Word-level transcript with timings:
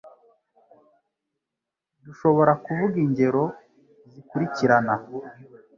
Dushobora 2.05 2.51
kuvuga 2.63 2.95
ingero 3.05 3.43
zikurikirana 4.11 4.95